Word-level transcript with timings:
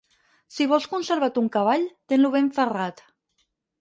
Si 0.53 0.65
vols 0.69 0.87
conservar 0.93 1.29
ton 1.35 1.49
cavall, 1.57 1.85
ten-lo 2.13 2.33
ben 2.37 2.49
ferrat. 2.57 3.05